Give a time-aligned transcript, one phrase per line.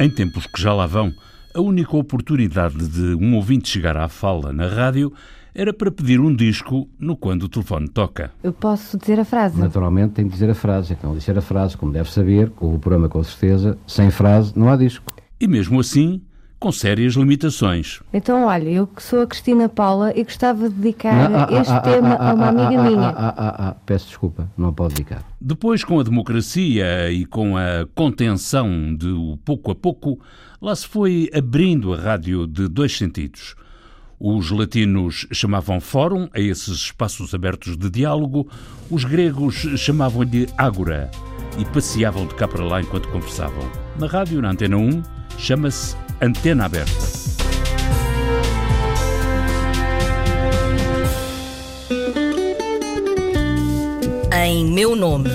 [0.00, 1.12] Em tempos que já lá vão,
[1.52, 5.12] a única oportunidade de um ouvinte chegar à fala na rádio
[5.52, 8.30] era para pedir um disco no quando o telefone toca.
[8.40, 9.58] Eu posso dizer a frase?
[9.58, 12.78] Naturalmente tem de dizer a frase, então dizer a frase, como deve saber, com o
[12.78, 15.12] programa com certeza, sem frase não há disco.
[15.40, 16.22] E mesmo assim,
[16.58, 18.00] com sérias limitações.
[18.12, 21.72] Então, olha, eu que sou a Cristina Paula e gostava de dedicar ah, ah, este
[21.72, 23.76] ah, tema a uma amiga minha.
[23.86, 25.22] Peço desculpa, não pode dedicar.
[25.40, 30.18] Depois, com a democracia e com a contenção de pouco a pouco,
[30.60, 33.54] lá se foi abrindo a rádio de dois sentidos.
[34.20, 38.48] Os latinos chamavam fórum a esses espaços abertos de diálogo,
[38.90, 41.08] os gregos chamavam-lhe ágora
[41.56, 43.70] e passeavam de cá para lá enquanto conversavam.
[43.96, 45.02] Na rádio, na Antena 1,
[45.38, 46.90] chama-se Antena Aberta.
[54.34, 55.30] Em meu nome.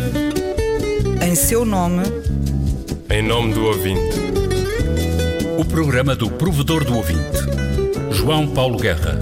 [1.25, 2.03] Em seu nome.
[3.09, 4.19] Em nome do ouvinte.
[5.57, 7.21] O programa do provedor do ouvinte.
[8.11, 9.17] João Paulo Guerra.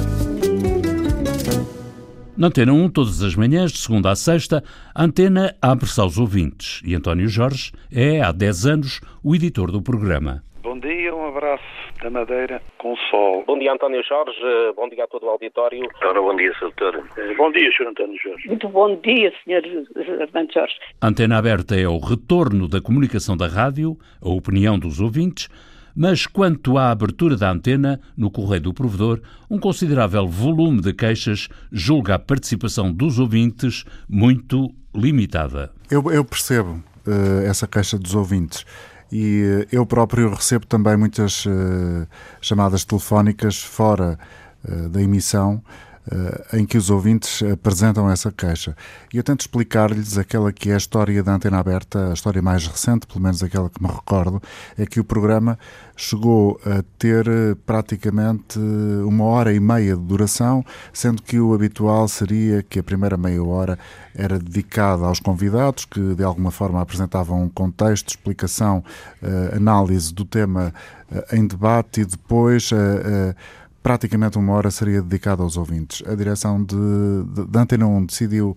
[2.36, 4.64] Na Antena 1, todas as manhãs, de segunda a sexta,
[4.96, 9.80] a Antena abre-se aos ouvintes e António Jorge é, há 10 anos, o editor do
[9.80, 10.44] programa.
[10.64, 11.64] Bom dia, um abraço
[12.04, 13.44] da Madeira com sol.
[13.48, 14.40] Bom dia, António Jorge.
[14.76, 15.82] Bom dia a todo o auditório.
[16.04, 16.60] Ora, bom dia, Sr.
[16.60, 17.04] Doutor.
[17.36, 17.88] Bom dia, Sr.
[17.88, 18.48] António Jorge.
[18.48, 20.22] Muito bom dia, Sr.
[20.22, 20.76] Armando Jorge.
[21.02, 25.50] Antena Aberta é o retorno da comunicação da rádio, a opinião dos ouvintes,
[25.96, 31.50] mas quanto à abertura da antena, no Correio do Provedor, um considerável volume de queixas
[31.72, 35.72] julga a participação dos ouvintes muito limitada.
[35.90, 38.64] Eu, eu percebo uh, essa queixa dos ouvintes
[39.12, 42.08] e eh, eu próprio recebo também muitas uh,
[42.40, 44.18] chamadas telefónicas fora
[44.64, 45.62] uh, da emissão
[46.08, 48.76] uh, em que os ouvintes apresentam essa queixa.
[49.14, 52.66] E eu tento explicar-lhes aquela que é a história da antena aberta, a história mais
[52.66, 54.42] recente, pelo menos aquela que me recordo,
[54.78, 55.58] é que o programa
[55.96, 58.58] chegou a ter eh, praticamente
[59.06, 63.44] uma hora e meia de duração, sendo que o habitual seria que a primeira meia
[63.44, 63.78] hora
[64.16, 68.84] era dedicada aos convidados, que de alguma forma apresentavam um contexto, explicação,
[69.22, 70.74] uh, análise do tema
[71.12, 73.36] uh, em debate e depois uh,
[73.84, 76.04] praticamente uma hora seria dedicada aos ouvintes.
[76.08, 78.56] A direção de, de, de Antena 1 decidiu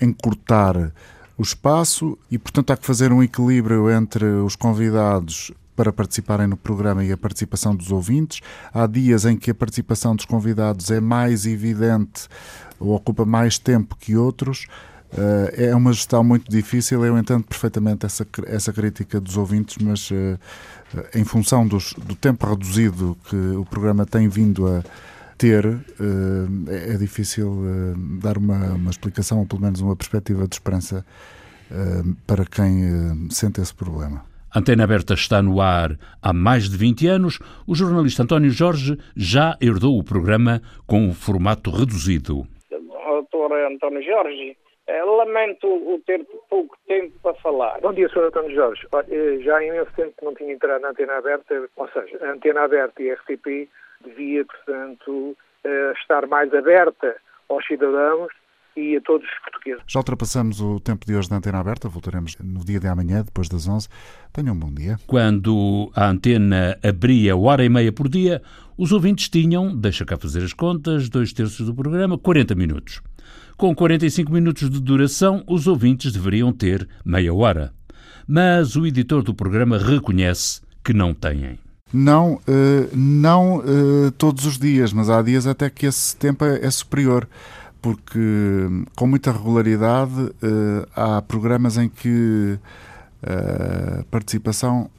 [0.00, 0.92] encurtar
[1.36, 6.56] o espaço e, portanto, há que fazer um equilíbrio entre os convidados para participarem no
[6.56, 8.40] programa e a participação dos ouvintes.
[8.72, 12.28] Há dias em que a participação dos convidados é mais evidente
[12.78, 14.66] ou ocupa mais tempo que outros.
[15.14, 17.04] Uh, é uma gestão muito difícil.
[17.04, 20.38] Eu entendo perfeitamente essa, essa crítica dos ouvintes, mas uh,
[21.14, 24.82] em função dos, do tempo reduzido que o programa tem vindo a
[25.38, 25.80] ter, uh,
[26.68, 27.64] é, é, difícil
[28.20, 31.04] dar uma, uma, explicação ou pelo menos uma perspectiva de esperança
[32.26, 34.22] para quem sente esse problema.
[34.54, 37.40] Antena Aberta está no ar há mais de 20 anos.
[37.66, 42.46] O jornalista António Jorge já herdou o programa com um formato reduzido.
[42.70, 47.80] Doutor António Jorge, eh, lamento o ter pouco tempo para falar.
[47.80, 48.24] Bom dia, Sr.
[48.24, 48.86] António Jorge.
[49.08, 52.32] Eh, já há imenso tempo que não tinha entrado na Antena Aberta, ou seja, a
[52.32, 53.68] Antena Aberta e a RTP
[54.04, 57.16] devia, portanto, eh, estar mais aberta
[57.48, 58.32] aos cidadãos
[58.76, 59.82] e a todos os portugueses.
[59.86, 63.48] Já ultrapassamos o tempo de hoje da Antena Aberta, voltaremos no dia de amanhã, depois
[63.48, 63.88] das 11.
[64.32, 64.96] Tenham um bom dia.
[65.06, 68.42] Quando a antena abria hora e meia por dia,
[68.76, 73.00] os ouvintes tinham, deixa cá fazer as contas, dois terços do programa, 40 minutos.
[73.56, 77.72] Com 45 minutos de duração, os ouvintes deveriam ter meia hora.
[78.26, 81.58] Mas o editor do programa reconhece que não têm.
[81.92, 86.64] Não, eh, não eh, todos os dias, mas há dias até que esse tempo é,
[86.64, 87.28] é superior
[87.80, 92.58] porque com muita regularidade uh, há programas em que
[93.22, 94.90] eh, a participação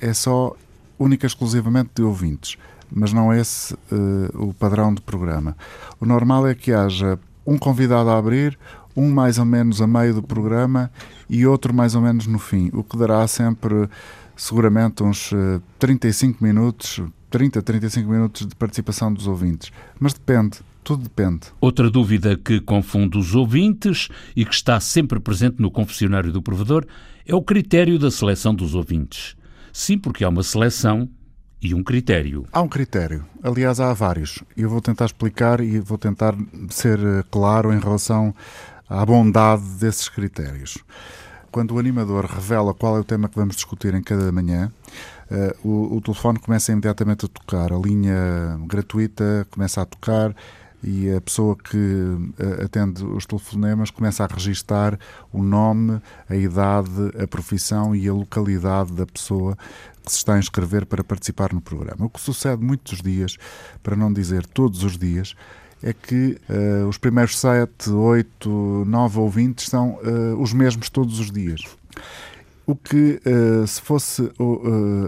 [0.00, 0.56] é só
[0.98, 2.56] única e exclusivamente de ouvintes,
[2.90, 3.76] mas não é esse
[4.32, 5.54] o padrão de programa.
[6.00, 7.18] O normal é que haja
[7.50, 8.56] um convidado a abrir,
[8.96, 10.90] um mais ou menos a meio do programa
[11.28, 13.88] e outro mais ou menos no fim, o que dará sempre
[14.36, 15.32] seguramente uns
[15.78, 19.72] 35 minutos, 30, 35 minutos de participação dos ouvintes.
[19.98, 21.48] Mas depende tudo depende.
[21.60, 26.86] Outra dúvida que confunde os ouvintes e que está sempre presente no confessionário do provedor
[27.26, 29.36] é o critério da seleção dos ouvintes.
[29.72, 31.08] Sim, porque há uma seleção
[31.62, 32.46] e um critério.
[32.52, 33.24] Há um critério.
[33.42, 34.42] Aliás, há vários.
[34.56, 36.34] Eu vou tentar explicar e vou tentar
[36.70, 38.34] ser eh, claro em relação
[38.88, 40.78] à bondade desses critérios.
[41.50, 44.70] Quando o animador revela qual é o tema que vamos discutir em cada manhã,
[45.30, 47.72] uh, o, o telefone começa imediatamente a tocar.
[47.72, 50.34] A linha gratuita começa a tocar
[50.82, 54.98] e a pessoa que uh, atende os telefonemas começa a registar
[55.32, 59.56] o nome, a idade, a profissão e a localidade da pessoa
[60.04, 62.06] que se está a inscrever para participar no programa.
[62.06, 63.36] O que sucede muitos dias,
[63.82, 65.34] para não dizer todos os dias,
[65.82, 71.30] é que uh, os primeiros sete, oito, nove ouvintes são uh, os mesmos todos os
[71.30, 71.62] dias.
[72.66, 74.30] O que, uh, se fosse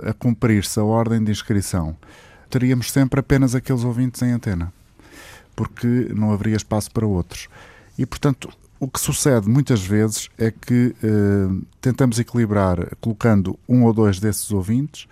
[0.05, 1.97] a cumprir-se a ordem de inscrição,
[2.51, 4.73] teríamos sempre apenas aqueles ouvintes em antena,
[5.55, 7.49] porque não haveria espaço para outros.
[7.99, 8.49] E, portanto,
[8.81, 10.95] o que sucede muitas vezes é que
[11.81, 15.07] tentamos equilibrar colocando um ou dois desses ouvintes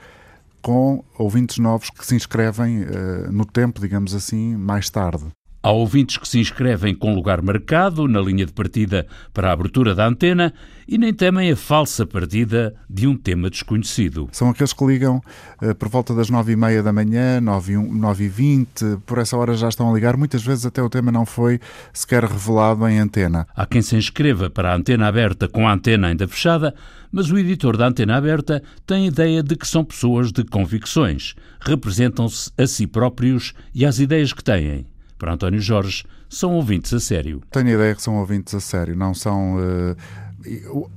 [0.61, 5.25] com ouvintes novos que se inscrevem uh, no tempo, digamos assim, mais tarde.
[5.63, 9.95] Há ouvintes que se inscrevem com lugar marcado na linha de partida para a abertura
[9.95, 10.55] da antena
[10.89, 14.27] e nem temem a falsa partida de um tema desconhecido.
[14.33, 15.21] São aqueles que ligam
[15.63, 19.55] uh, por volta das nove e meia da manhã, nove e vinte, por essa hora
[19.55, 20.17] já estão a ligar.
[20.17, 21.61] Muitas vezes até o tema não foi
[21.93, 23.47] sequer revelado em antena.
[23.55, 26.75] Há quem se inscreva para a antena aberta com a antena ainda fechada,
[27.13, 31.35] mas o editor da antena aberta tem a ideia de que são pessoas de convicções,
[31.61, 34.87] representam-se a si próprios e às ideias que têm
[35.21, 37.43] para António Jorge, são ouvintes a sério.
[37.51, 39.59] Tenho a ideia que são ouvintes a sério, não são.
[39.59, 40.91] Uh,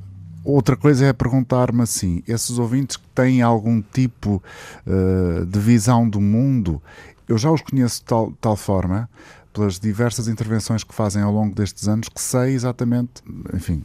[0.45, 4.41] outra coisa é perguntar-me assim: esses ouvintes que têm algum tipo
[4.87, 6.81] uh, de visão do mundo,
[7.27, 9.09] eu já os conheço de tal, tal forma,
[9.53, 13.21] pelas diversas intervenções que fazem ao longo destes anos, que sei exatamente,
[13.53, 13.83] enfim,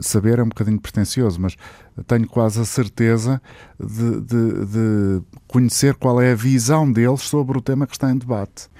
[0.00, 1.56] saber é um bocadinho pretencioso, mas
[2.06, 3.42] tenho quase a certeza
[3.78, 8.16] de, de, de, conhecer qual é a visão deles sobre o tema que está em
[8.16, 8.70] debate.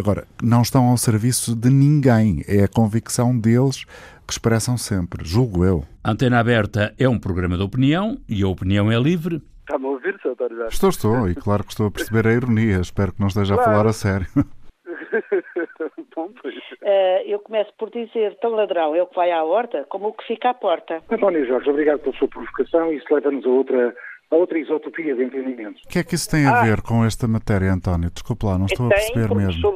[0.00, 3.84] Agora, não estão ao serviço de ninguém, é a convicção deles
[4.26, 5.84] que expressam sempre, julgo eu.
[6.02, 9.42] Antena Aberta é um programa de opinião e a opinião é livre.
[9.60, 10.34] Está-me a ouvir, Sr.
[10.38, 10.68] Jorge?
[10.68, 13.70] Estou, estou, e claro que estou a perceber a ironia, espero que não esteja claro.
[13.70, 14.26] a falar a sério.
[16.16, 16.54] Bom, pois.
[16.56, 20.12] Uh, eu começo por dizer, tão ladrão é o que vai à horta como o
[20.14, 21.02] que fica à porta.
[21.10, 22.90] António Jorge, obrigado pela sua provocação.
[22.90, 23.94] Isso leva-nos a outra
[24.30, 25.82] a outra isotopia de entendimentos.
[25.84, 28.10] O que é que isso tem a ah, ver com esta matéria, António?
[28.10, 29.70] Desculpe lá, não estou tem, a perceber mesmo.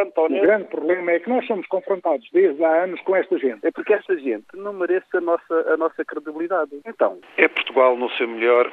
[0.00, 0.38] António.
[0.38, 3.64] O grande problema é que nós somos confrontados desde há anos com esta gente.
[3.64, 6.70] É porque esta gente não merece a nossa, a nossa credibilidade.
[6.86, 8.70] Então, é Portugal no seu melhor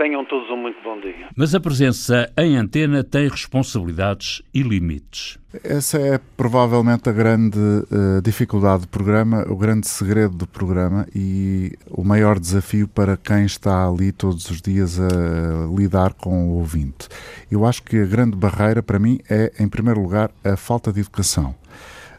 [0.00, 1.28] Tenham todos um muito bom dia.
[1.36, 5.36] Mas a presença em antena tem responsabilidades e limites.
[5.62, 11.76] Essa é provavelmente a grande uh, dificuldade do programa, o grande segredo do programa e
[11.90, 17.06] o maior desafio para quem está ali todos os dias a lidar com o ouvinte.
[17.50, 21.00] Eu acho que a grande barreira para mim é, em primeiro lugar, a falta de
[21.00, 21.54] educação.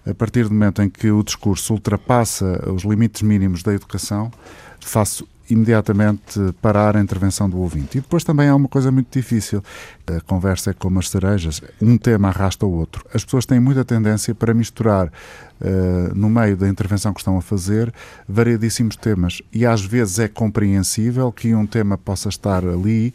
[0.05, 4.31] A partir do momento em que o discurso ultrapassa os limites mínimos da educação,
[4.79, 7.97] faço imediatamente parar a intervenção do ouvinte.
[7.97, 9.63] E depois também há uma coisa muito difícil.
[10.07, 13.05] A conversa é como as cerejas, um tema arrasta o outro.
[13.13, 17.41] As pessoas têm muita tendência para misturar uh, no meio da intervenção que estão a
[17.41, 17.93] fazer
[18.27, 19.41] variadíssimos temas.
[19.51, 23.13] E às vezes é compreensível que um tema possa estar ali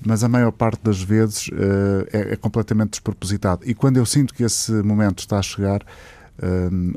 [0.00, 3.62] mas a maior parte das vezes uh, é, é, completamente despropositado.
[3.64, 5.82] E quando eu sinto que esse momento está a chegar,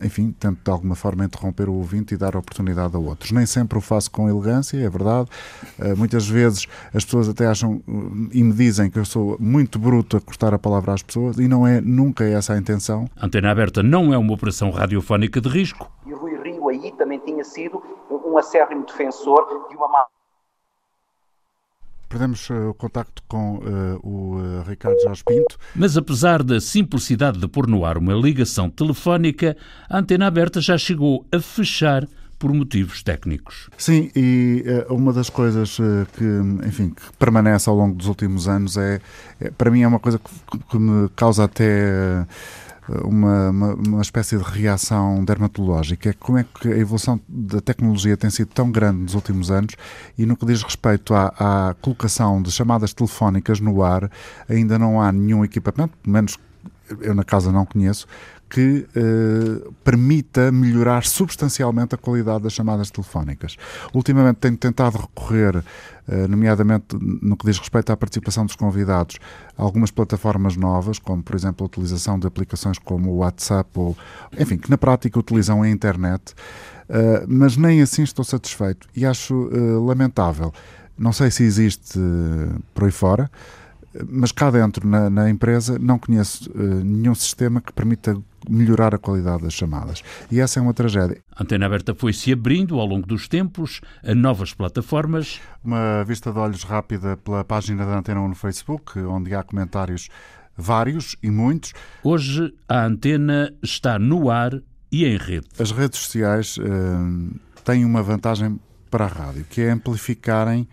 [0.04, 3.32] enfim, tento de alguma forma interromper o ouvinte e dar oportunidade a outros.
[3.32, 5.30] Nem sempre o faço com elegância, é verdade.
[5.80, 9.80] Uh, muitas vezes as pessoas até acham uh, e me dizem que eu sou muito
[9.80, 13.10] bruto a cortar a palavra às pessoas e não é nunca essa a intenção.
[13.22, 15.92] Antena Aberta não é uma operação radiofónica de risco.
[16.06, 20.06] E o Rui Rio aí também tinha sido um acérrimo defensor de uma má
[22.12, 25.58] Perdemos uh, o contacto com uh, o uh, Ricardo Jorge Pinto.
[25.74, 29.56] Mas apesar da simplicidade de pôr no ar uma ligação telefónica,
[29.90, 32.06] a antena aberta já chegou a fechar
[32.38, 33.70] por motivos técnicos.
[33.78, 39.00] Sim, e uma das coisas que, enfim, que permanece ao longo dos últimos anos é,
[39.40, 42.26] é para mim é uma coisa que me causa até
[43.04, 46.14] uma, uma, uma, espécie de reação dermatológica.
[46.20, 49.76] Como é que a evolução da tecnologia tem sido tão grande nos últimos anos
[50.18, 51.34] e no que diz respeito à,
[51.70, 54.10] à colocação de chamadas telefónicas no ar,
[54.50, 56.38] ainda não há nenhum equipamento, pelo menos
[57.00, 58.08] eu na casa não conheço,
[58.52, 63.56] que eh, permita melhorar substancialmente a qualidade das chamadas telefónicas.
[63.94, 65.64] Ultimamente tenho tentado recorrer,
[66.06, 69.20] eh, nomeadamente no que diz respeito à participação dos convidados,
[69.58, 73.96] a algumas plataformas novas, como por exemplo a utilização de aplicações como o WhatsApp, ou,
[74.38, 76.36] enfim, que na prática utilizam a internet,
[76.90, 79.50] eh, mas nem assim estou satisfeito e acho
[79.88, 80.54] lamentável.
[80.98, 81.98] Não sei se existe
[82.76, 83.32] por aí fora,
[84.10, 88.18] mas cá dentro, na, na empresa, não conheço uh, nenhum sistema que permita
[88.50, 90.04] melhorar a qualidade das chamadas.
[90.32, 91.18] E essa é uma tragédia.
[91.36, 95.40] A Antena Aberta foi-se abrindo ao longo dos tempos a novas plataformas.
[95.64, 100.10] Uma vista de olhos rápida pela página da Antena 1 no Facebook, onde há comentários
[100.58, 101.74] vários e muitos.
[102.04, 104.54] Hoje a antena está no ar
[104.92, 105.48] e em rede.
[105.60, 110.68] As redes sociais uh, têm uma vantagem para a rádio, que é amplificarem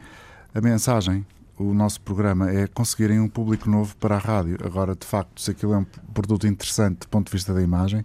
[0.54, 1.24] a mensagem.
[1.58, 4.58] O nosso programa é conseguirem um público novo para a rádio.
[4.64, 8.04] Agora, de facto, se aquilo é um produto interessante do ponto de vista da imagem,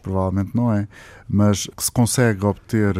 [0.00, 0.86] provavelmente não é.
[1.28, 2.94] Mas que se consegue obter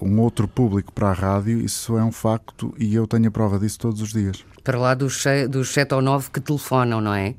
[0.00, 3.58] um outro público para a rádio, isso é um facto e eu tenho a prova
[3.58, 4.44] disso todos os dias.
[4.62, 7.34] Para lá dos, dos 7 ou 9 que telefonam, não é?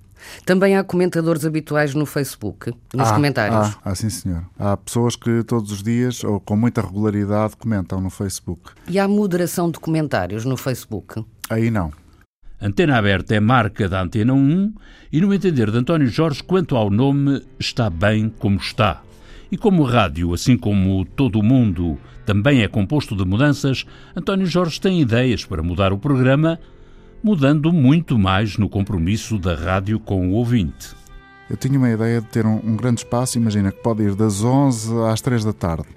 [0.46, 3.76] Também há comentadores habituais no Facebook, nos ah, comentários.
[3.76, 4.46] Ah, ah, sim, senhor.
[4.58, 8.72] Há pessoas que todos os dias, ou com muita regularidade, comentam no Facebook.
[8.88, 11.26] E há moderação de comentários no Facebook?
[11.50, 11.92] Aí não.
[12.62, 14.74] Antena Aberta é marca da Antena 1
[15.12, 19.02] e, no entender de António Jorge, quanto ao nome, está bem como está.
[19.52, 23.86] E como o rádio, assim como todo o mundo, também é composto de mudanças,
[24.16, 26.60] António Jorge tem ideias para mudar o programa
[27.24, 30.94] mudando muito mais no compromisso da rádio com o ouvinte.
[31.50, 34.44] Eu tinha uma ideia de ter um, um, grande espaço, imagina que pode ir das
[34.44, 35.88] 11 às 3 da tarde,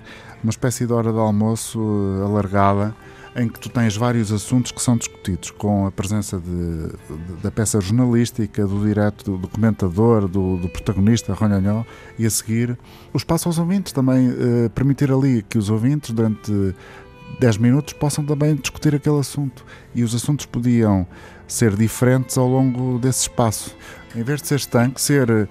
[0.42, 2.94] uma espécie de hora de almoço uh, alargada,
[3.36, 7.50] em que tu tens vários assuntos que são discutidos, com a presença de, de, da
[7.50, 11.84] peça jornalística, do direto, do, do comentador, do, do protagonista, Ronhanhó,
[12.18, 12.78] e a seguir
[13.12, 16.74] o espaço aos ouvintes, também uh, permitir ali que os ouvintes, durante
[17.38, 19.64] 10 minutos possam também discutir aquele assunto.
[19.94, 21.06] E os assuntos podiam
[21.46, 23.76] ser diferentes ao longo desse espaço.
[24.14, 25.48] Em vez de ser estanque, ser uh,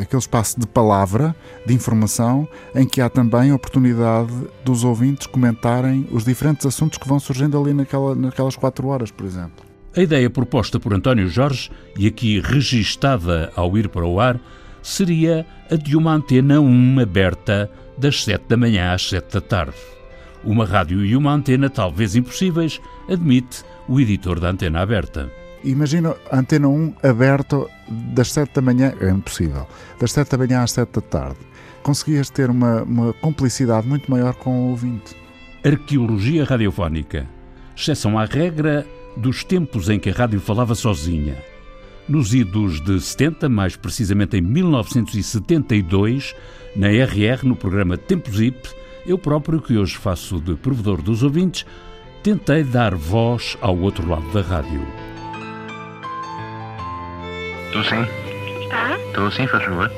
[0.00, 1.34] aquele espaço de palavra,
[1.66, 4.32] de informação, em que há também oportunidade
[4.64, 9.26] dos ouvintes comentarem os diferentes assuntos que vão surgindo ali naquela, naquelas 4 horas, por
[9.26, 9.64] exemplo.
[9.94, 14.40] A ideia proposta por António Jorge, e aqui registada ao ir para o ar,
[14.82, 19.76] seria a de uma antena 1 aberta das 7 da manhã às 7 da tarde.
[20.44, 25.30] Uma rádio e uma antena talvez impossíveis, admite o editor da Antena Aberta.
[25.62, 27.66] Imagina a Antena 1 aberta
[28.14, 29.68] das 7 da manhã, é impossível,
[30.00, 31.38] das 7 da manhã às 7 da tarde.
[31.82, 35.14] Conseguias ter uma, uma cumplicidade muito maior com o ouvinte.
[35.62, 37.28] Arqueologia radiofónica.
[37.76, 41.36] Exceção à regra dos tempos em que a rádio falava sozinha.
[42.08, 46.34] Nos idos de 70, mais precisamente em 1972,
[46.74, 48.70] na RR, no programa Tempos IP,
[49.04, 51.66] eu próprio, que hoje faço de provedor dos ouvintes,
[52.22, 54.86] tentei dar voz ao outro lado da rádio.
[57.66, 58.06] Estou sim.
[58.62, 58.96] Está?
[59.08, 59.90] Estou sim, faz favor.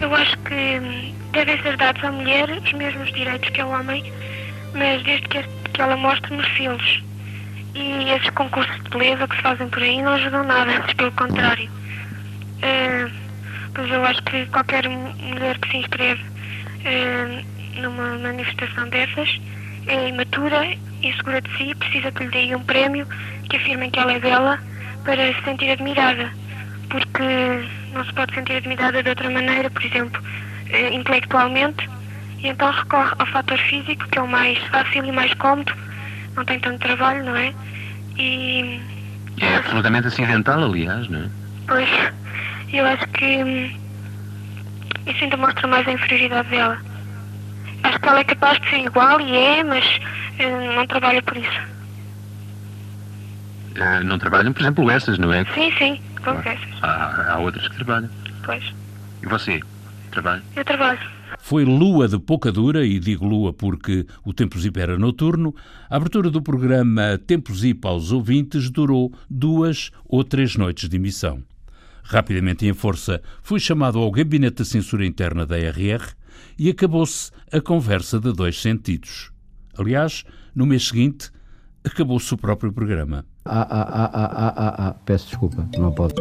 [0.00, 4.12] Eu acho que devem ser dados à mulher os mesmos direitos que ao homem,
[4.74, 7.02] mas desde que, que ela mostre nos filmes.
[7.74, 11.12] E esses concursos de beleza que se fazem por aí não ajudam nada, antes pelo
[11.12, 11.70] contrário.
[12.58, 13.10] Uh,
[13.74, 19.40] pois eu acho que qualquer mulher que se inscreve uh, numa manifestação dessas
[19.86, 20.64] é imatura,
[21.02, 23.06] insegura de si, precisa que lhe deem um prémio
[23.48, 24.58] que afirmem que ela é bela
[25.04, 26.30] para se sentir admirada.
[26.88, 27.22] Porque
[27.92, 30.22] não se pode sentir admirada de outra maneira, por exemplo,
[30.70, 31.88] eh, intelectualmente,
[32.38, 35.72] e então recorre ao fator físico, que é o mais fácil e mais cómodo,
[36.36, 37.52] não tem tanto trabalho, não é?
[38.18, 38.80] E.
[39.40, 41.28] É absolutamente acidental, aliás, não é?
[41.66, 41.88] Pois,
[42.72, 43.70] eu acho que hum,
[45.06, 46.91] isso ainda mostra mais a inferioridade dela.
[47.82, 51.36] Acho que ela é capaz de ser igual e é, mas uh, não trabalha por
[51.36, 51.60] isso.
[53.76, 55.44] Uh, não trabalham, por exemplo, essas, não é?
[55.54, 56.82] Sim, sim, com essas.
[56.82, 58.10] Há, há outras que trabalham.
[58.44, 58.72] Pois.
[59.22, 59.60] E você?
[60.10, 60.42] Trabalha?
[60.54, 61.00] Eu trabalho.
[61.38, 65.54] Foi lua de pouca dura, e digo lua porque o Tempo Zip era noturno.
[65.88, 71.42] A abertura do programa Tempo Zip aos ouvintes durou duas ou três noites de emissão.
[72.04, 76.14] Rapidamente em força, fui chamado ao gabinete de censura interna da RR
[76.58, 79.30] e acabou-se a conversa de dois sentidos.
[79.78, 81.30] Aliás, no mês seguinte,
[81.84, 83.24] acabou-se o próprio programa.
[83.44, 86.14] Ah, ah, ah, ah, ah, ah, ah, peço desculpa, não pode.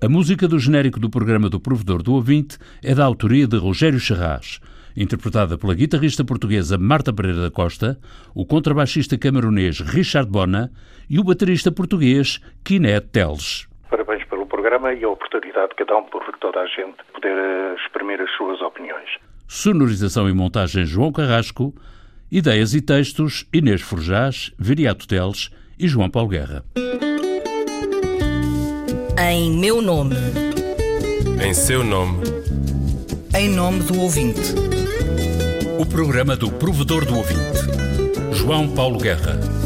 [0.00, 3.98] A música do genérico do programa do Provedor do Ouvinte é da autoria de Rogério
[3.98, 4.60] Charras,
[4.96, 7.98] interpretada pela guitarrista portuguesa Marta Pereira da Costa,
[8.34, 10.70] o contrabaixista camerunês Richard Bona
[11.10, 13.66] e o baterista português Kinet Teles.
[13.90, 17.74] Parabéns pelo programa e a oportunidade de cada um, por toda a gente, poder uh,
[17.76, 19.08] exprimir as suas opiniões.
[19.46, 21.74] Sonorização e montagem João Carrasco,
[22.30, 26.64] ideias e textos Inês Forjás, Viriato Teles e João Paulo Guerra.
[29.18, 30.16] Em meu nome.
[31.42, 32.18] Em seu nome.
[33.34, 34.54] Em nome do ouvinte.
[35.78, 37.58] O programa do provedor do ouvinte.
[38.32, 39.57] João Paulo Guerra.